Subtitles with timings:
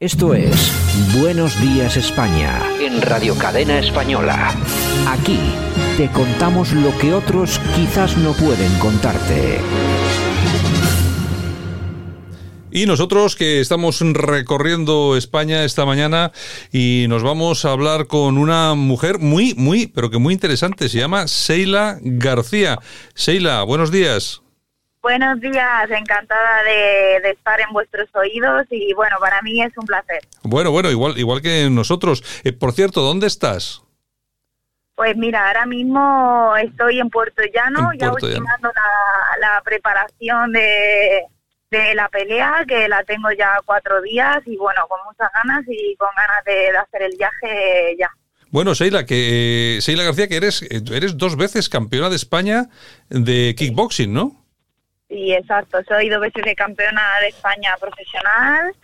[0.00, 0.72] Esto es
[1.18, 4.54] Buenos Días España en Radio Cadena Española.
[5.08, 5.40] Aquí
[5.96, 9.58] te contamos lo que otros quizás no pueden contarte.
[12.70, 16.30] Y nosotros que estamos recorriendo España esta mañana
[16.70, 20.88] y nos vamos a hablar con una mujer muy, muy, pero que muy interesante.
[20.88, 22.78] Se llama Seila García.
[23.14, 24.42] Seila, buenos días.
[25.08, 30.20] Buenos días, encantada de, estar en vuestros oídos y bueno, para mí es un placer.
[30.42, 32.22] Bueno, bueno, igual, igual que nosotros.
[32.44, 33.82] Eh, por cierto, ¿dónde estás?
[34.96, 38.70] Pues mira, ahora mismo estoy en Puerto Llano, ya terminando
[39.40, 41.22] la, preparación de,
[41.70, 45.96] de la pelea, que la tengo ya cuatro días y bueno, con muchas ganas y
[45.96, 48.10] con ganas de, hacer el viaje ya.
[48.50, 52.66] Bueno, Seila, que eh, Seila García, que eres, eres dos veces campeona de España
[53.08, 54.47] de kickboxing, ¿no?
[55.08, 55.78] Sí, exacto.
[55.88, 58.74] Soy dos veces de campeona de España profesional,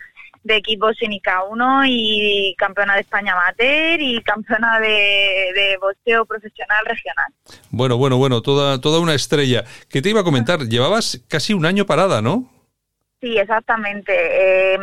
[0.43, 6.85] de equipo Sinica 1 y campeona de España amateur y campeona de, de boxeo profesional
[6.85, 7.27] regional.
[7.69, 9.63] Bueno, bueno, bueno, toda, toda una estrella.
[9.89, 10.61] ¿Qué te iba a comentar?
[10.61, 12.49] Llevabas casi un año parada, ¿no?
[13.21, 14.73] Sí, exactamente.
[14.73, 14.81] Em,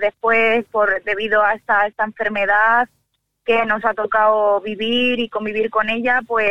[0.00, 2.88] después, por debido a esta, esta enfermedad,
[3.44, 6.50] que nos ha tocado vivir y convivir con ella, pues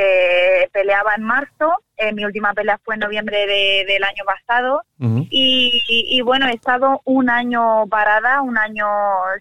[0.71, 1.73] peleaba en marzo.
[1.97, 3.45] Eh, mi última pelea fue en noviembre
[3.87, 4.81] del año pasado.
[4.99, 8.87] y, bueno, he estado un año parada, un año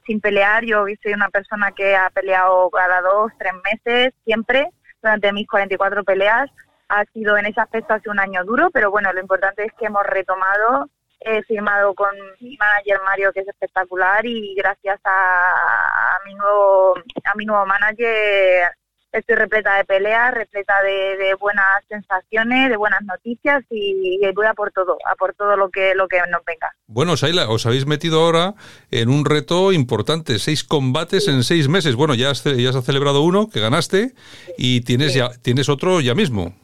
[0.06, 0.64] sin pelear.
[0.64, 4.70] Yo soy una persona que ha peleado cada dos, tres meses, siempre,
[5.02, 6.50] durante mis 44 peleas.
[6.88, 9.86] Ha sido en ese aspecto hace un año duro, pero bueno, lo importante es que
[9.86, 10.88] hemos retomado
[11.24, 17.34] he firmado con mi manager Mario que es espectacular y gracias a, mi nuevo a
[17.36, 18.72] mi nuevo manager
[19.12, 24.72] estoy repleta de peleas, repleta de, buenas sensaciones, de buenas noticias y, voy a por
[24.72, 26.74] todo, a por todo lo que lo que nos venga.
[26.86, 28.54] Bueno, Saila, os habéis metido ahora
[28.90, 31.94] en un reto importante, seis combates en seis meses.
[31.94, 34.14] Bueno, ya has, ya has celebrado uno que ganaste
[34.56, 36.54] y tienes ya tienes otro ya mismo.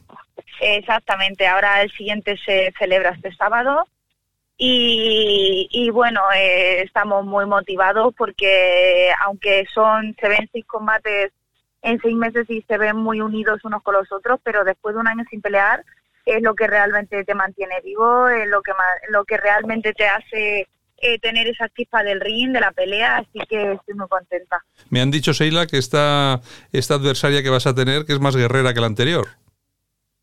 [0.60, 3.84] Exactamente, ahora el siguiente se celebra este sábado
[4.60, 11.32] y, bueno, eh, estamos muy motivados porque aunque son se ven seis combates
[11.82, 15.00] en seis meses y se ven muy unidos unos con los otros, pero después de
[15.00, 15.84] un año sin pelear
[16.26, 18.72] es lo que realmente te mantiene vivo, es lo que
[19.10, 20.66] lo que realmente te hace
[21.00, 24.64] eh, tener esa chispa del ring, de la pelea, así que estoy muy contenta.
[24.90, 26.40] Me han dicho, Seila, que esta,
[26.72, 29.28] esta adversaria que vas a tener que es más guerrera que la anterior.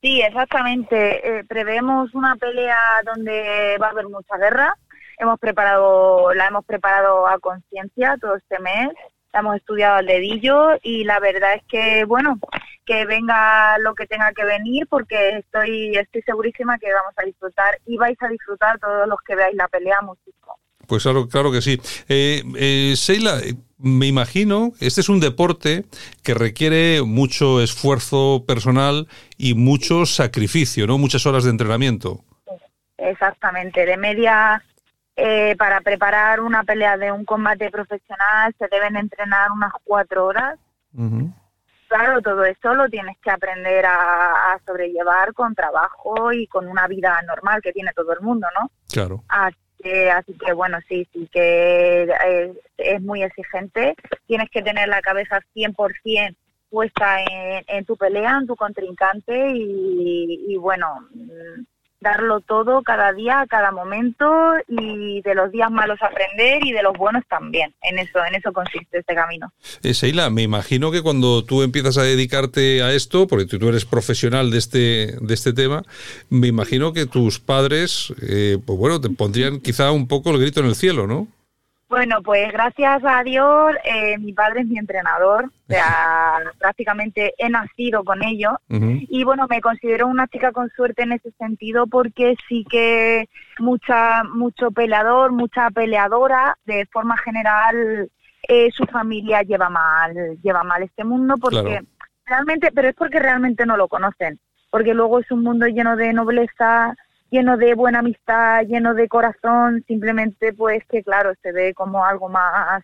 [0.02, 1.40] Sí, exactamente.
[1.40, 4.76] Eh, prevemos una pelea donde va a haber mucha guerra.
[5.18, 8.90] Hemos preparado, la hemos preparado a conciencia todo este mes.
[9.34, 12.40] La hemos estudiado al dedillo y la verdad es que, bueno,
[12.86, 17.80] que venga lo que tenga que venir porque estoy, estoy segurísima que vamos a disfrutar
[17.86, 20.58] y vais a disfrutar todos los que veáis la pelea muchísimo.
[20.88, 21.80] Pues claro, claro que sí.
[22.08, 23.40] Eh, eh, Sheila,
[23.78, 25.86] me imagino, este es un deporte
[26.24, 29.08] que requiere mucho esfuerzo personal
[29.38, 30.98] y mucho sacrificio, ¿no?
[30.98, 32.24] Muchas horas de entrenamiento.
[32.98, 34.64] Exactamente, de media
[35.16, 40.58] eh, para preparar una pelea de un combate profesional se deben entrenar unas cuatro horas.
[41.88, 47.22] Claro, todo eso lo tienes que aprender a, sobrellevar con trabajo y con una vida
[47.28, 48.72] normal que tiene todo el mundo, ¿no?
[48.90, 52.08] Claro así que bueno, sí, sí que
[52.78, 53.96] es, muy exigente.
[54.28, 56.36] Tienes que tener la cabeza 100%
[56.70, 61.08] puesta en, en tu pelea, en tu contrincante y, y bueno,
[62.06, 64.26] darlo todo cada día, cada momento
[64.68, 67.74] y de los días malos aprender y de los buenos también.
[67.82, 69.52] En eso, en eso consiste este camino.
[69.82, 73.86] Eh, Seila, me imagino que cuando tú empiezas a dedicarte a esto, porque tú eres
[73.86, 75.82] profesional de este, de este tema,
[76.30, 80.60] me imagino que tus padres, eh, pues bueno, te pondrían quizá un poco el grito
[80.60, 81.28] en el cielo, ¿no?
[81.88, 87.50] Bueno, pues gracias a Dios, eh, mi padre es mi entrenador, o sea, prácticamente he
[87.50, 88.60] nacido con ello.
[88.70, 93.30] Y bueno, me considero una chica con suerte en ese sentido porque sí que
[93.60, 98.10] mucha, mucho peleador, mucha peleadora, de forma general,
[98.48, 101.82] eh, su familia lleva mal, lleva mal este mundo porque
[102.26, 104.40] realmente, pero es porque realmente no lo conocen,
[104.72, 106.96] porque luego es un mundo lleno de nobleza,
[107.30, 112.30] lleno de buena amistad, lleno de corazón, simplemente pues que claro, se ve como algo
[112.30, 112.84] más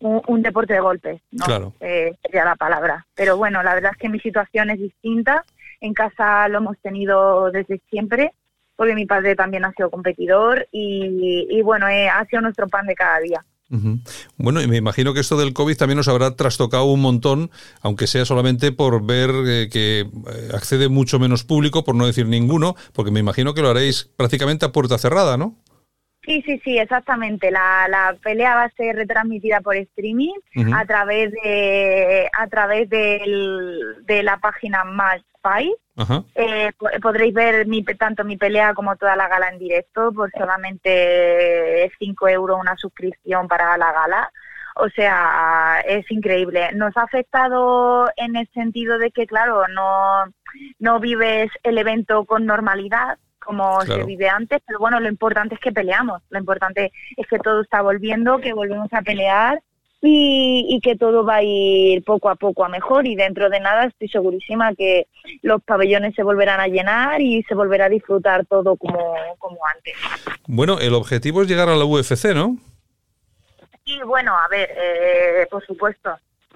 [0.00, 1.44] un, deporte de golpes, ¿no?
[1.44, 1.72] Claro.
[1.80, 3.06] Eh, sería la palabra.
[3.14, 5.44] Pero bueno, la verdad es que mi situación es distinta.
[5.80, 8.32] En casa lo hemos tenido desde siempre,
[8.76, 12.86] porque mi padre también ha sido competidor y, y bueno, eh, ha sido nuestro pan
[12.86, 13.44] de cada día.
[14.36, 18.06] Bueno, y me imagino que esto del COVID también nos habrá trastocado un montón, aunque
[18.06, 22.76] sea solamente por ver eh, que eh, accede mucho menos público, por no decir ninguno,
[22.92, 25.56] porque me imagino que lo haréis prácticamente a puerta cerrada, ¿no?
[26.26, 27.50] Sí, sí, sí, exactamente.
[27.50, 30.34] La, la pelea va a ser retransmitida por streaming
[30.74, 35.72] a través de a través del- de la página Match Fight.
[36.34, 40.30] Eh, po- podréis ver mi, tanto mi pelea como toda la gala en directo por
[40.32, 44.30] solamente 5 euros una suscripción para la gala.
[44.78, 46.70] O sea, es increíble.
[46.74, 50.24] Nos ha afectado en el sentido de que, claro, no,
[50.80, 53.16] no vives el evento con normalidad
[53.46, 54.02] como Claro.
[54.02, 56.20] se vive antes, pero bueno, lo importante es que peleamos.
[56.30, 59.62] Lo importante es que todo está volviendo, que volvemos a pelear
[60.02, 63.60] y, y que todo va a ir poco a poco a mejor y dentro de
[63.60, 65.06] nada estoy segurísima que
[65.42, 69.94] los pabellones se volverán a llenar y se volverá a disfrutar todo como, como antes.
[70.46, 72.56] Bueno, el objetivo es llegar a la UFC, ¿no?
[73.84, 76.10] Y bueno, a ver, eh, por supuesto,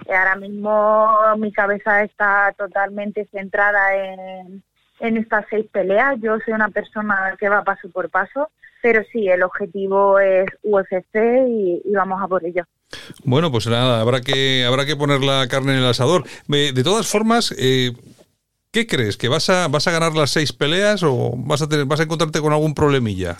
[0.09, 1.09] ahora mismo
[1.39, 4.63] mi cabeza está totalmente centrada en,
[5.00, 6.17] en estas seis peleas.
[6.20, 8.50] Yo soy una persona que va paso por paso,
[8.82, 11.17] pero sí, el objetivo es UFC
[11.49, 12.64] y, y vamos a por ello.
[13.25, 16.25] Bueno, pues nada, habrá que, habrá que poner la carne en el asador.
[16.49, 17.93] De todas formas, eh,
[18.73, 19.17] ¿qué crees?
[19.17, 22.05] ¿Que vas a, vas a ganar las seis peleas o vas a, tener, vas a
[22.05, 23.37] encontrarte con algún problemilla?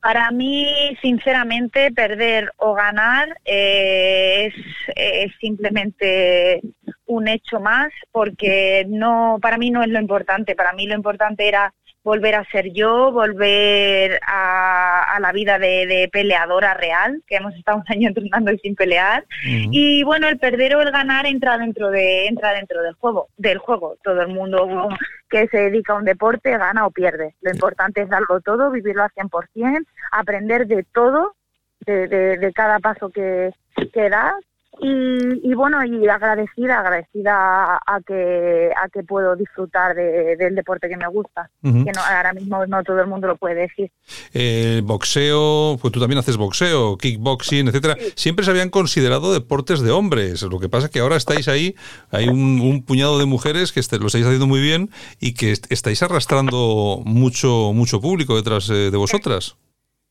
[0.00, 4.54] Para mí, sinceramente, perder o ganar eh, es,
[4.94, 6.62] es simplemente
[7.06, 10.54] un hecho más, porque no, para mí no es lo importante.
[10.54, 11.72] Para mí lo importante era
[12.06, 17.52] volver a ser yo, volver a, a la vida de, de peleadora real, que hemos
[17.56, 19.24] estado un año entrenando y sin pelear.
[19.44, 23.58] Y bueno, el perder o el ganar entra dentro de entra dentro del juego, del
[23.58, 23.96] juego.
[24.04, 24.88] Todo el mundo
[25.28, 27.34] que se dedica a un deporte gana o pierde.
[27.40, 31.34] Lo importante es darlo todo, vivirlo al 100%, aprender de todo,
[31.80, 33.50] de, de, de cada paso que,
[33.92, 34.34] que das.
[34.78, 37.32] Y, y bueno, y agradecida, agradecida
[37.76, 42.00] a, a que a que puedo disfrutar de- del deporte que me gusta, que no,
[42.06, 43.90] ahora mismo no todo el mundo lo puede decir.
[44.34, 47.96] El boxeo, pues tú también haces boxeo, kickboxing, etcétera.
[48.16, 50.42] Siempre se habían considerado deportes de hombres.
[50.42, 51.74] Lo que pasa es que ahora estáis ahí,
[52.10, 54.90] hay un, un puñado de mujeres que lo estáis haciendo muy bien
[55.20, 59.56] y que est- estáis arrastrando mucho, mucho público detrás eh, de vosotras.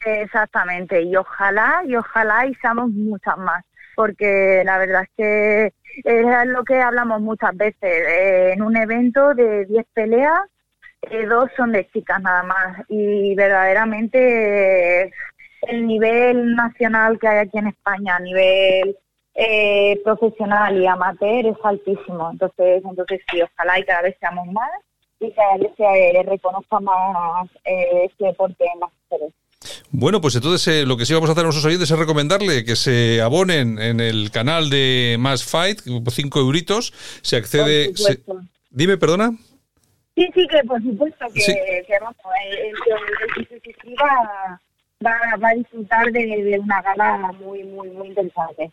[0.05, 3.65] Exactamente, y ojalá, y ojalá y seamos muchas más,
[3.95, 9.33] porque la verdad es que es lo que hablamos muchas veces, eh, en un evento
[9.33, 10.39] de 10 peleas,
[11.01, 15.11] eh, dos son de chicas nada más, y verdaderamente eh,
[15.63, 18.97] el nivel nacional que hay aquí en España, a nivel
[20.03, 24.69] profesional y amateur es altísimo, entonces, entonces sí, ojalá y cada vez seamos más
[25.19, 29.33] y cada vez se reconozca más este deporte las mujeres.
[29.91, 32.65] Bueno, pues entonces eh, lo que sí vamos a hacer a nuestros oyentes es recomendarle
[32.65, 37.95] que se abonen en el canal de Más Fight, por 5 euritos, se accede...
[37.95, 38.21] Se-
[38.69, 39.31] dime, perdona.
[40.15, 41.53] Sí, sí, que por supuesto que, Sí.
[41.53, 42.15] que vamos,
[42.49, 44.61] el, el, el que se suscriba
[45.05, 48.71] va, va a disfrutar de, de una gala muy, muy, muy interesante.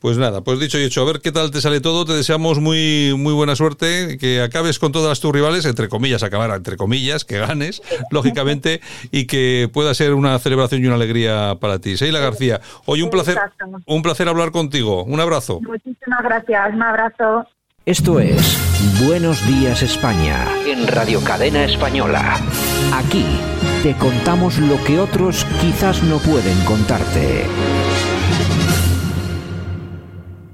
[0.00, 2.04] Pues nada, pues dicho y hecho, a ver qué tal te sale todo.
[2.04, 6.50] Te deseamos muy, muy buena suerte, que acabes con todas tus rivales, entre comillas, acabar
[6.54, 8.80] entre comillas, que ganes, lógicamente,
[9.10, 11.96] y que pueda ser una celebración y una alegría para ti.
[11.96, 13.38] Seila García, hoy un placer,
[13.86, 15.04] un placer hablar contigo.
[15.04, 15.60] Un abrazo.
[15.60, 17.46] Muchísimas gracias, un abrazo.
[17.84, 18.58] Esto es
[19.06, 22.38] Buenos Días España en Radio Cadena Española.
[22.92, 23.24] Aquí
[23.82, 27.46] te contamos lo que otros quizás no pueden contarte.